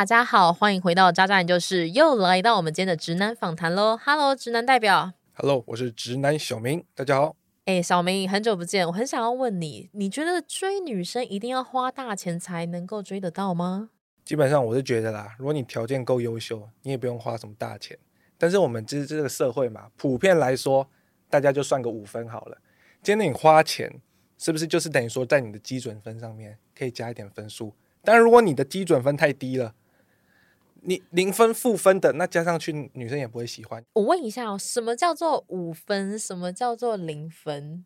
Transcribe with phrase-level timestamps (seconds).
[0.00, 3.98] 大家好，欢迎回到渣渣研究室，又来到我们今天的直男访谈喽。
[4.02, 5.12] Hello，直男代表。
[5.34, 7.36] Hello，我是直男小明，大家好。
[7.66, 13.90] 哎，小明，很久不见，我很想要问你，你觉得追女生一定要花大钱才能够追得到吗？
[14.24, 17.98] 基本上我是觉得啦，如果你条件够优秀，你也不用花什么大钱。
[18.38, 20.88] 但是我们这这个社会嘛，普遍来说，
[21.28, 22.56] 大家就算个五分好了。
[23.02, 24.00] 今天你花钱，
[24.38, 27.74] 是不是就是等于说在你的基准分上面可以加一点分数？
[28.02, 29.74] 但如果你的基准分太低了，
[30.82, 33.84] 你零分、负分的，那加上去女生也不会喜欢。
[33.92, 36.18] 我问一下哦，什么叫做五分？
[36.18, 37.84] 什么叫做零分？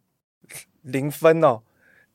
[0.83, 1.63] 零分哦，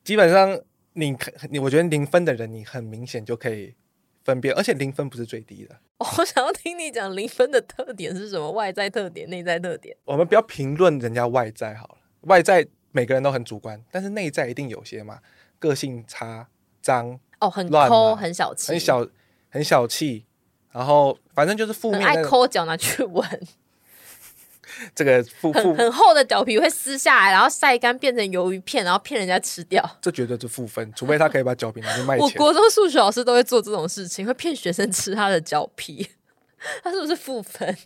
[0.04, 0.60] 基本上
[0.92, 3.74] 你可你，我觉得零分的人，你很明显就可以
[4.24, 5.76] 分辨，而且零分不是最低的。
[5.98, 8.50] 我想要听你讲零分的特点是什么？
[8.52, 9.96] 外在特点、内在特点。
[10.04, 15.20] 我们不要评论人家外在好了，外在每个人都很主观，但是内在一定有些嘛，
[15.58, 16.48] 个性差、
[16.80, 19.06] 脏、哦，很乱抠，很小气，很小、
[19.50, 20.24] 很小气，
[20.72, 23.26] 然后反正就是负面的抠脚拿去闻，
[24.94, 29.84] 这个负很负，很厚的脚皮会撕下来，然后晒干变成鱿鱼片，然后骗人家吃掉。
[30.00, 32.24] 这绝对是负分，除非他可以把脚皮拿去卖钱。
[32.24, 36.08] 我国中数学老师都会做这种事情，会骗学生吃他的脚皮，
[36.82, 37.76] 他是不是负分？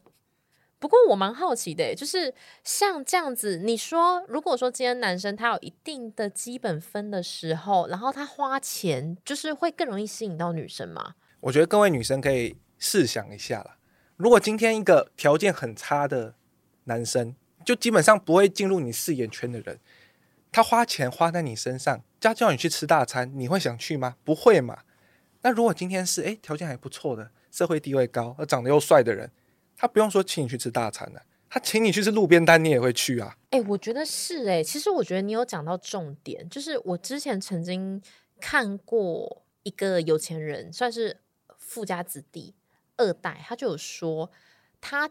[0.78, 11.14] 不过我蛮好奇的耶，就是像这样子，你说如果说今天男生他有一定的基本分的时候，然后他花钱，就是会更容易吸引到女生吗？
[11.40, 13.78] 我觉得各位女生可以试想一下啦，
[14.16, 16.34] 如果今天一个条件很差的
[16.84, 19.80] 男生，就基本上不会进入你视野圈的人，
[20.52, 24.16] 他花钱花在你身上，家叫你去吃大餐，你会想去吗？
[24.22, 24.80] 不会嘛。
[25.40, 29.30] 那如果今天是诶条件还不错的，社会地位高，而长得又帅的人，
[29.74, 33.34] 他不用说请你去吃大餐了，他请你去吃路边摊，你也会去啊。
[33.48, 38.02] 哎、我觉得是哎、其实我觉得你有讲到重点，就是我之前曾经
[38.38, 41.20] 看过一个有钱人，算是
[41.58, 42.54] 富家子弟
[42.96, 44.30] 二代，他就有说
[44.80, 45.10] 他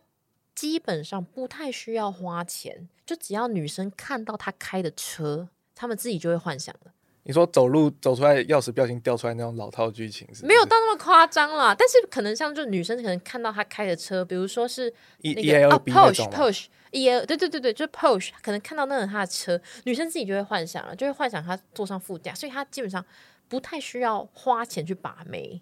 [0.55, 11.73] 基本上不太需要花钱，就只要女生看到他开的车，他们自己就会幻想了，你说走路走出来钥匙不小心掉出来那种老套剧情是是没有到那么夸张啦。
[11.73, 23.03] 但是可能像就女生可能看到他开的车，比如说是 E 那 E 个 L 哦 B 那 Porsche Porsche E L 对对对对，就是 Porsche，可能看到那种他的车，女生自己就会幻想了，就会幻想他坐上副驾，所以他基本上
[23.47, 25.61] 不太需要花钱去把妹，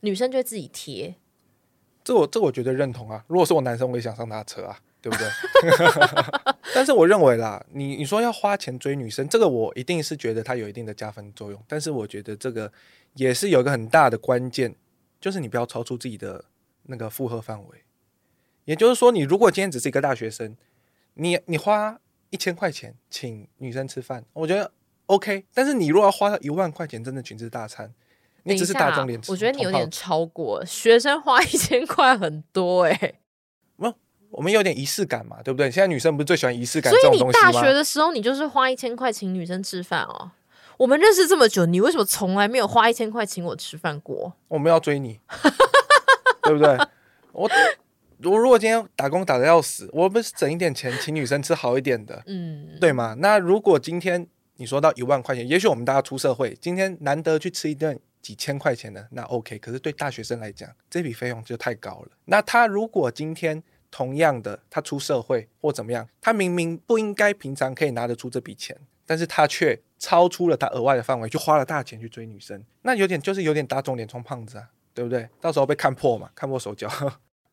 [0.00, 1.16] 女生就会自己贴。
[2.06, 3.24] 这我这我绝对认同啊！
[3.26, 5.28] 如果是我男生，我也想上他的车啊， 对不对？
[6.72, 11.60] 但是我认为啦，你你说要花钱追女生，这个我一定是觉得它有一定的加分作用。
[11.66, 12.72] 但是我觉得这个
[13.14, 14.72] 也是有一个很大的关键，
[15.20, 16.44] 就是你不要超出自己的
[16.84, 17.82] 那个负荷范围。
[18.66, 20.56] 也就是说，你如果今天只是一个大学生，
[21.14, 21.98] 你你花
[22.30, 24.70] 一千块钱请女生吃饭，我觉得
[25.06, 25.44] OK。
[25.52, 27.92] 但是你如果要花一万块钱，真的请吃大餐，
[28.46, 33.14] 你只是大众脸，我觉得你有点超过，学生花一千块很多哎、
[34.30, 35.70] 我们有点仪式感嘛，对不对？
[35.70, 37.64] 现在女生不是最喜欢仪式感所这以你大种东西吗？
[37.64, 40.30] 学的时候，你就是花一千块请女生吃饭哦。
[40.76, 44.34] 我们认识这么久，你为什么从来没有花一千块请我吃饭过？
[44.48, 45.18] 我们要追你，
[46.42, 46.76] 对不对？
[47.32, 47.48] 我
[48.24, 53.16] 我如果今天打工打的要死，我不是整一点钱请女生吃好一点的，嗯，对吗？
[53.18, 59.56] 那如果今天你说到一万块钱，也许我们大家出社会，今天难得去吃一顿几千块钱的，那 OK。
[59.60, 62.08] 可是对大学生来讲，这笔费用就太高了。
[62.24, 68.76] 那他如果今天同样的，他出社会或怎么样，他明明不应该平常可以拿得出这笔钱，
[69.06, 75.28] 但是他却超出了他额外的范围，就花了大钱去追女生，那有点就是有点打肿脸充胖子啊，对不对？
[75.40, 76.90] 到时候被看破嘛，看破手脚。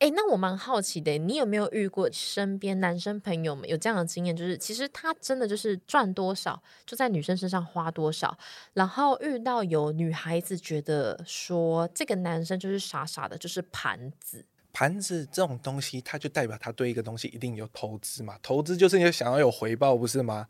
[0.04, 4.36] 哎、那我蛮好奇的，你有没有遇过身边男生朋友们有这样的经验？
[4.36, 8.38] 就是其实他真的就是赚多少就在女生身上花多少，
[8.74, 14.44] 然后遇到有女孩子觉得说这个男生就是傻傻的，就是盘子。
[14.74, 20.48] 盘子这种东西，它就代表他对一个东西一定有投资嘛，投资就是你想要有回报，不是吗？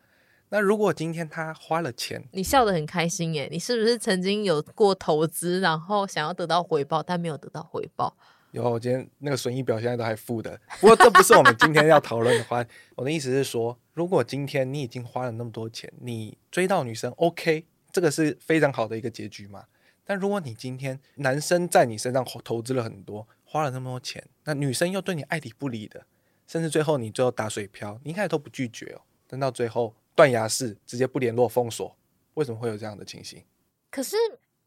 [0.50, 8.18] 那如果今天他花了钱，你笑得很开心耶，你是不是曾经有过投资，然后想要得到回报，但没有得到回报？
[8.54, 12.64] 有我今天那个损益表现在都还负的，不过这不是我们今天要讨论的话。
[12.96, 19.66] 我的意思是说，如果今天你已经花了那么多钱，你追到女生，OK，这个是非常好的一个结局嘛。
[20.06, 26.06] 但如果你今天男生在你身上投资了很多，花了那么多钱，那女生又对你爱理不理的，
[26.46, 31.98] 甚至最后你最后打水漂，你一开始都不拒绝哦，但到最后断崖式直接不联络封锁，
[32.36, 33.44] 为什么会有这样的情形？
[33.90, 34.16] 可是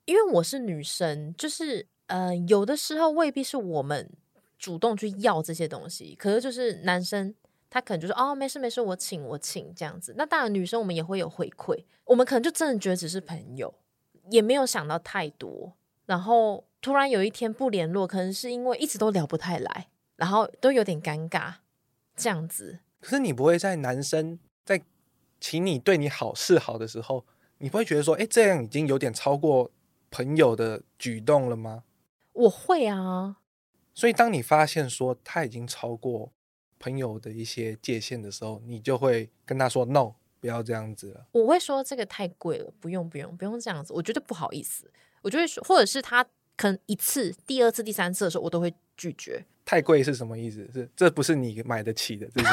[0.06, 4.10] 因为我是女生，就是呃，有的时候未必是我们
[4.58, 7.34] 主动去要这些东西，可是就是男生
[7.68, 10.14] 他可能就说哦，没事没事，我请我请这样子。
[10.16, 13.74] 那当然，女生我们也会有回馈，我们可能就真的觉得只是朋友，
[14.30, 15.74] 也没有想到太多，
[16.06, 21.54] 然后突然有一天不联络，可能是因为一直都聊不太来，然后都有点尴尬，
[22.16, 22.78] 这样子。
[23.00, 24.80] 可是你不会在男生在
[25.40, 27.24] 请你对你好示好的时候，
[27.58, 29.70] 你不会觉得说，哎，这样已经有点超过
[30.10, 31.82] 朋友的举动了吗？
[32.36, 33.36] 我会啊。
[33.94, 36.32] 所以当你发现说他已经超过
[36.78, 41.26] 朋友的一些界限的时候，你就会跟他说 “no”，不要这样子了。
[41.32, 44.90] 我会说这个太贵了，不用不用不用这样子，我觉得不好意思。
[45.22, 46.22] 我就会说，或者是他
[46.56, 49.44] 可能一次、第二次、第三次的时候，我都会拒绝。
[49.64, 50.68] 太贵是什么意思？
[50.72, 52.26] 是这不是你买得起的？
[52.34, 52.52] 这种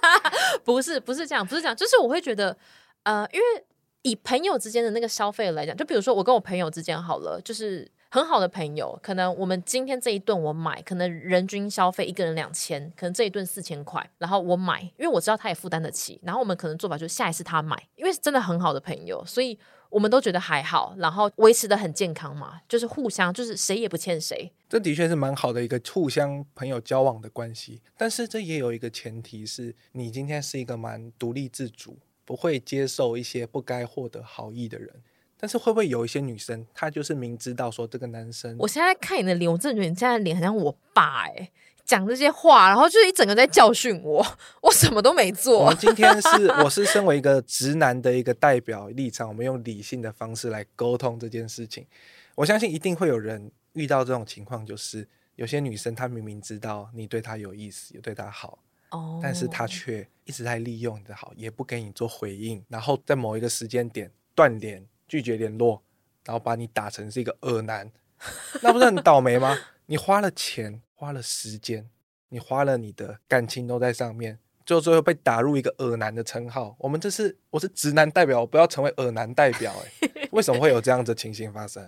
[0.64, 2.56] 不是不是这样，不是这样，就是我会觉得，
[3.02, 3.64] 呃，因为
[4.02, 19.58] 以朋友之间的那个消费来讲，就比如说我跟我朋友之间好了，就是很好的朋友，可能我们今天这一顿我买，可能人均消费一个人两千，可能这一顿四千块，然后我买，因为我知道他也负担得起，然后我们可能做法就是下一次他买，因为是真的很好的朋友，所以。
[19.90, 24.52] 我们都觉得还好，然后维持的很健康嘛，就是互相，就是谁也不欠谁。
[24.68, 31.96] 这的确是蛮好的一个互相朋友交往的关系，但是这也有一个前提是你今天是一个蛮独立自主，
[32.26, 34.94] 不会接受一些不该获得好意的人。
[35.38, 41.50] 但是会不会有一些女生，她就是明知道说这个男生，我现在看你的脸，我真的觉得你现在脸很像我爸哎。
[41.84, 44.22] 讲这些话，然后就是一整个在教训我，
[44.60, 45.60] 我什么都没做。
[45.60, 51.86] 我们 今天是我是身为一个直男的一个代表立场，我们用理性的方式来沟通这件事情。
[52.34, 58.58] 我相信一定会有人遇到这种情况，就是有些女生她明明知道你对她有意思，有对她好，
[58.90, 65.82] 哦，但是她却一直在利用你的好，也不给你做回应，然后在某一个时间点断联、拒绝联络，
[66.24, 67.90] 然后把你打成是一个恶男，
[68.62, 69.58] 那不是很倒霉吗？
[69.86, 70.80] 你花了钱。
[71.00, 71.88] 花了时间，
[72.30, 76.74] 你花了你的感情都在上面，就最后被打入一个耳男的称号。
[76.80, 79.72] 我们这是我是直男代表，我不要成为耳男代表。
[80.00, 81.86] 哎， 为什么会有这样的情形发生？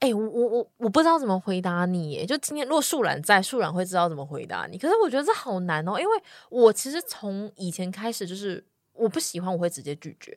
[0.00, 2.18] 哎，我我我我不知道怎么回答你。
[2.18, 4.76] 哎，就今天如果树懒在，树懒会知道怎么回答你。
[4.76, 8.62] 可是我觉得这好难哦，因为我其实从以前开始就是
[8.92, 10.36] 我不喜欢，我会直接拒绝。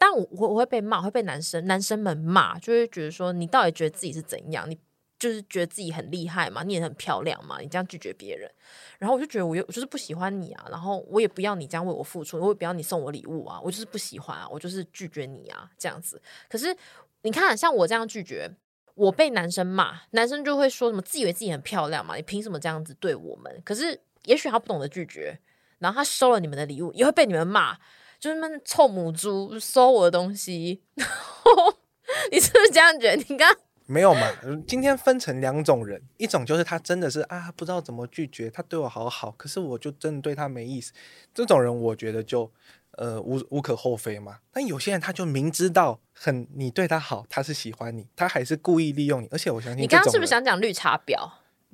[0.00, 4.68] 但我我会被骂，会被男生男生们骂，就会觉得说你到底觉得自己是怎样？
[4.68, 4.76] 你。
[5.20, 8.50] 就是觉得自己很厉害嘛，你也很漂亮嘛，你这样拒绝别人，
[8.98, 16.18] 然后我就觉得我又我就是不喜欢你啊，然后我也不要你这样为我付出，我也不要你送我礼物啊，我就是不喜欢啊，我就是拒绝你啊，这样子。
[16.48, 16.74] 可是
[17.20, 18.50] 你看，像我这样拒绝，
[18.94, 23.60] 我被男生骂，男生就会说什么自以为自己很漂亮嘛，你凭什么这样子对我们？
[23.62, 25.38] 可是也许他不懂得拒绝，
[25.80, 27.76] 然后他收了你们的礼物，也会被你们骂，
[28.20, 30.82] 就是那臭母猪收我的东西，
[32.30, 33.24] 你是不是这样觉得？
[33.28, 33.50] 你刚。
[33.86, 34.20] 没有嘛？
[34.68, 40.92] 今天分成两种人，一种就是他真的是啊，不知道怎么拒绝，他对我好好，可是我就真的对他没意思。
[41.34, 42.48] 这种人我觉得就
[42.92, 44.38] 呃无无可厚非嘛。
[44.52, 49.28] 但有些人他就明知道很你对他好，他是喜欢你，他还是故意利用你。
[49.32, 51.28] 而且我相信你刚刚是不是想讲绿茶婊？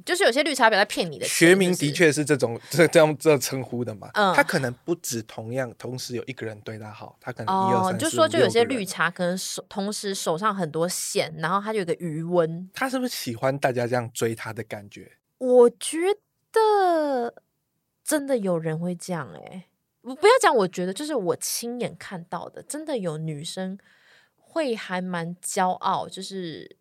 [0.04, 4.10] 就是有些绿茶婊在骗你的，学名的确是这种 这这样这称呼的嘛。
[4.14, 12.68] 嗯，他可能不止同样同时有一个人对他好，他可能哦，就说就有些绿茶可能手同时手上很多线，然后他就有个余温。
[12.74, 15.12] 他是不是喜欢大家这样追他的感觉？
[15.38, 15.98] 我觉
[16.52, 17.34] 得
[18.04, 19.66] 真的有人会这样哎，
[20.02, 23.78] 不不要讲，我觉得就是我亲眼看到的，真的有女生
[24.36, 26.76] 会还蛮骄傲，就是。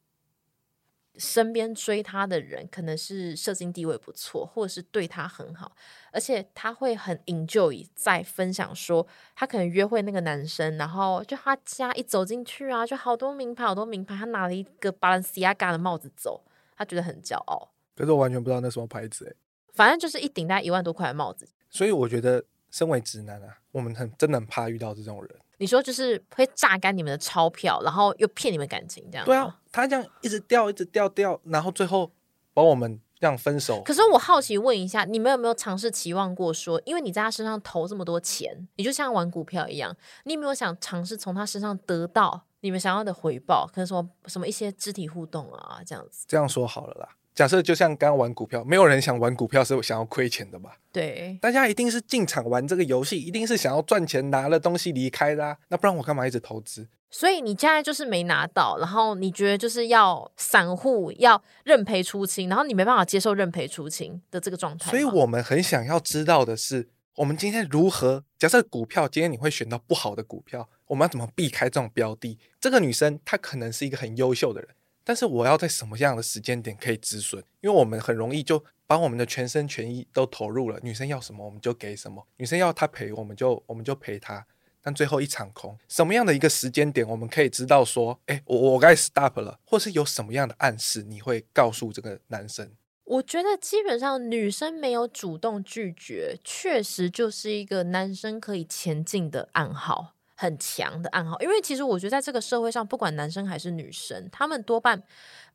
[1.17, 5.71] 身边追他的人可能是社经地位不错，或者是对他很好，
[6.11, 9.05] 而且他会很 enjoy 在分享说
[9.35, 16.43] 他可能约会那个男生，然后就他家一走进去啊，就好多名牌，好多名牌，他拿了一个 Balenciaga 的帽子走，
[16.75, 17.71] 他觉得很骄傲。
[17.95, 19.33] 可是我完全不知道那什么牌子哎，
[19.73, 21.47] 反正就是一顶大概一万多块的帽子。
[21.69, 25.35] 所以我觉得身为直男啊，我们很真的很怕遇到这种人。
[25.57, 29.59] 你说就是会榨干你们的钞票，然后又骗你们感情，这样对啊？
[29.71, 32.11] 他这样一直掉，一直掉掉，然后最后
[32.53, 33.81] 把我们这样分手。
[33.83, 43.67] 可是我好奇问一下，你们有没有尝试期望过说，因为你在他身上投这么多钱，你就像玩股票一样，你有没有想尝试从他身上得到你们想要的回报？
[43.67, 46.25] 可能说什么一些肢体互动啊，这样子。
[46.27, 47.09] 这样说好了啦。
[47.35, 50.77] 假设就像刚刚玩股票，没有人想玩股票是想要亏钱的吧？
[50.93, 55.57] 对，大家一定是进场玩这个游戏，一定是想要赚钱，拿了东西离开的。
[55.67, 56.87] 那不然我干嘛一直投资？
[57.11, 64.89] 所以你现在就是没拿到，然后你觉得就是要散户要认赔出清，然后你没办法接受认赔出清的这个状态。
[64.89, 66.87] 所以我们很想要知道的是，
[67.17, 68.23] 我们今天如何？
[68.39, 72.39] 假设股票今天你会选到不好的股票，我们要怎么避开这种标的？
[72.61, 74.69] 这个女生她可能是一个很优秀的人。
[75.05, 77.41] 但是我要在什么样的时间点可以止损？
[77.61, 80.79] 因为我们很容易就把我们的全身全意都投入了。
[80.81, 84.45] 女生要什么我们就给什么，女生要她陪我们就我们就陪她。
[84.81, 85.77] 但最后一场空。
[85.87, 92.71] 什么样的一个时间点，我们可以知道说，哎，我我该 stop 了，或是有什么样的暗示，你会告诉这个男生？
[93.03, 101.39] 我觉得基本上女生没有主动拒绝，确实就是一个男生可以前进的暗号，很强的暗号。
[101.41, 105.01] 因为其实我觉得在这个社会上，不管男生还是女生，他们多半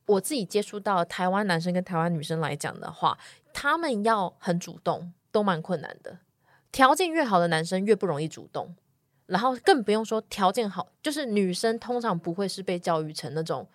[0.05, 3.17] 我自己接触到台湾男生跟台湾女生来讲的话，
[3.53, 6.17] 他们要很主动都蛮困难的。
[6.71, 8.75] 条件越好的男生越不容易主动，
[9.27, 13.67] 然后更不用说条件好，就是女生通常不会是被教育成那种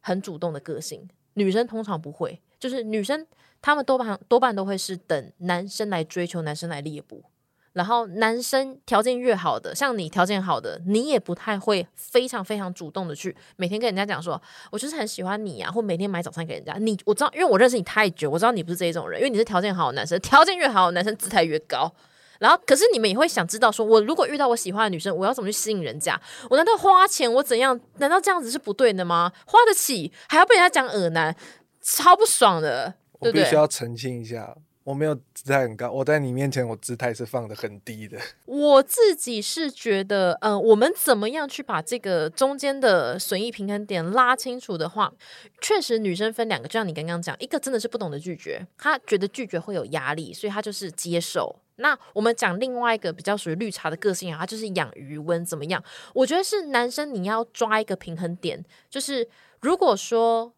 [0.00, 2.40] 很主动的个性，女生通常不会。
[2.60, 3.26] 就是女生，
[3.60, 7.24] 他们多半多半都会是等男生来追求，男生来猎捕。
[7.72, 16.74] 然后男生条件越好的，像你条件好的，你也不太会非常非常主动的去每天跟人家讲说，我就是很喜欢你啊，或每天买早餐给人家。
[16.74, 21.90] 你我知道，因为我认识你太久，我知道你不是这种人，因为你是条件好的男生，条件越好的男生姿态越高。
[22.38, 26.20] 然后，可是你们也会想知道，说我如果遇到我喜欢的女生，我要怎么去吸引人家？
[26.50, 27.32] 我难道花钱？
[27.32, 27.78] 我怎样？
[27.98, 29.32] 难道这样子是不对的吗？
[29.46, 31.34] 花得起，还要被人家讲耳男？
[31.80, 38.18] 超不爽的，我必须要澄清一下，我没有姿态很高，我在你面前我姿态是放的很低的。
[38.46, 45.12] 我自己是觉得，嗯，我们怎么样去把这个中间的损益平衡点拉清楚的话，
[45.60, 51.54] 确实女生分两个，就像你刚刚讲，一个真的是不懂得拒绝，她觉得拒绝会有压力，所以她就是接受。
[51.76, 55.82] 那我们讲另外一个比较属于绿茶的个性啊，她就是养鱼温怎么样？
[56.12, 59.28] 我觉得是男生你要抓一个平衡点，就是
[59.60, 60.52] 如果说。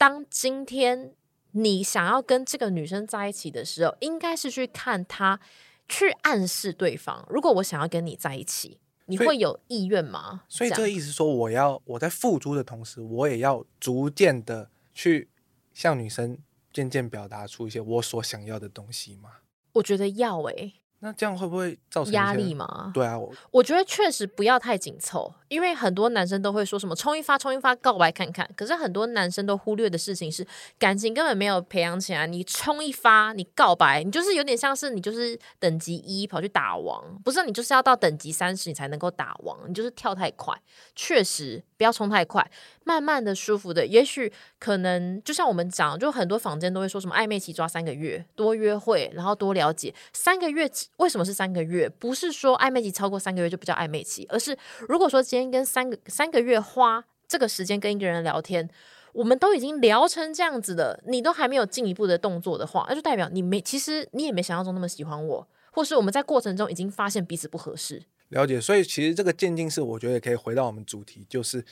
[0.00, 1.10] 当今天
[1.52, 5.40] 你想要跟这个女生在一起的时候，应该是去看她，
[5.88, 7.26] 去暗示对方。
[7.30, 10.42] 如果我想要跟你在一起，你会有意愿吗？
[10.48, 15.28] 所以这个意思说，我要我在付出的同时，我也要逐渐的去
[15.72, 16.38] 向女生
[16.72, 19.30] 渐渐表达出一些我所想要的东西吗？
[19.72, 20.74] 我觉得要诶。
[21.00, 22.90] 那这样会不会造成压力吗？
[22.92, 23.16] 对啊，
[23.52, 30.44] 我觉得确实不要太紧凑，因为很多男生都会说什么冲一发冲一发告白看看，可是很多男生都忽略的事情是
[30.76, 32.26] 感情根本没有培养起来。
[32.26, 40.52] 你冲一发，你告白，你就是有点像是你就是等级一跑去打王，不是你就是要到等级三十你才能够打王，你就是跳太快。
[40.96, 42.50] 确实不要冲太快，
[42.82, 50.68] 慢慢的舒服的，也许可能就像我们讲，就很多坊间都会说什么暧昧期抓三个月，多约会，然后多了解三个月。
[50.96, 51.88] 为什么是三个月？
[51.88, 54.56] 不是说暧昧期超过三个月就不叫暧昧期，而是
[54.88, 58.68] 如果说今天跟三个三个月花这个时间跟一个人聊天，
[59.12, 68.02] 我们都已经聊成这样子的，你都还没有进一步的动作的话，那就代表你没，其实你也没想象中那么喜欢我，或是我们在过程中已经发现彼此不合适。
[68.30, 71.64] 了解，所以其实这个渐进式，我觉得也可以回到我们主题，就是。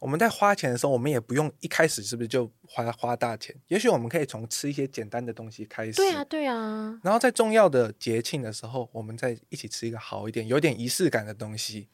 [0.00, 3.54] 我们在花钱的时候，我们也不用一开始是不是就花花大钱？
[3.68, 5.92] 也许我们可以从吃一些简单的东西开始。
[5.92, 6.98] 对啊，对啊。
[7.02, 11.88] 然后在重要的节庆的时候，我们再一起吃一个好一点、有点仪式感的东西。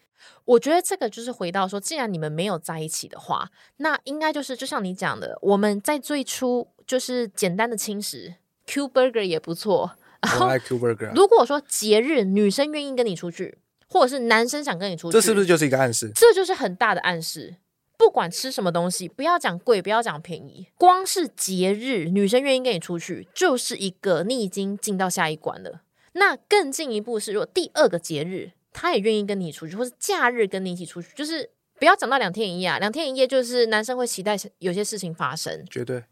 [0.45, 8.37] 我觉得这个就是回到说，既然你们没有在一起的话，那应该就是就像你讲的，我们在最初就是简单的轻食
[8.67, 9.97] ，Q Burger 也不错。
[10.41, 11.13] 我爱 Q Burger。
[11.13, 13.59] 如果说节日女生愿意跟你出去，
[13.89, 16.11] 或者是男生想跟你出去，这是不是就是一个暗示？
[16.15, 17.57] 这就是很大的暗示。
[17.97, 25.83] 不管吃什么东西，不要讲贵，不要讲便宜，光是节日，女生愿意跟你出去，就是一个你已经进到下一关了。
[26.13, 36.05] 那更进一步是，如果第二个节日，她也愿意跟你出去，或是假日跟你一起出去，就是不要讲到两天一夜啊，两天一夜就是男生会期待有些事情发生，绝对。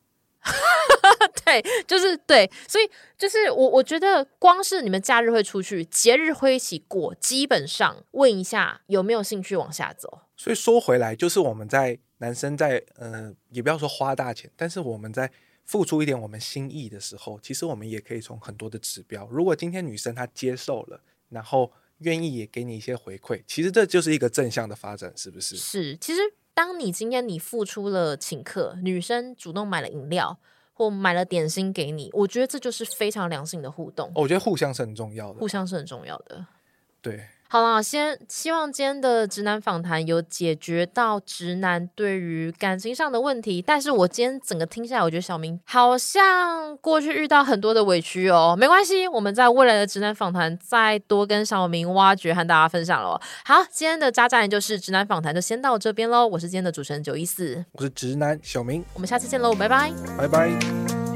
[1.44, 10.20] 对，就是对，所以就是我我觉得，光是你们假日会出去，节日会一起过，基本上问一下有没有兴趣往下走。
[10.36, 15.30] 所以说回来，就是我们在男生在呃，也不要说花大钱，但是我们在
[15.64, 19.28] 付出一点我们心意的时候，其实我们也可以从很多的指标。
[19.30, 25.56] 如果今天女生她接受了，然后愿意也给你一些回馈，其实这就是一个正向的发展，是不是？
[25.56, 26.20] 是，其实
[26.52, 30.38] 当你今天你付出了请客，女生主动买了饮料
[30.74, 34.12] 或买了点心给你，我觉得这就是非常良性的互动。
[34.14, 36.44] 我觉得互相是很重要的，互相是很重要的。
[37.00, 37.24] 对。
[37.54, 43.62] 好了，先希望今天的直男访谈有解决到直男对于感情上的问题。
[43.64, 48.56] 但是我今天整个听下来，我觉得小明好像过去遇到很多的委屈哦。
[48.58, 53.20] 没关系，我们在未来的直男访谈再多跟小明挖掘和大家分享喽。
[53.44, 56.26] 好，今天的渣渣就是直男访谈就先到这边喽。
[56.26, 61.13] 我是今天的主持人九一四，我是直男小明，我们下次见喽，拜拜，拜拜。